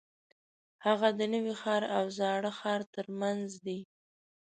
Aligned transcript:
هغه 0.85 1.09
د 1.19 1.21
نوي 1.33 1.53
ښار 1.61 1.83
او 1.97 2.05
زاړه 2.17 2.51
ښار 2.59 2.81
ترمنځ 2.95 3.47
دی. 3.65 3.79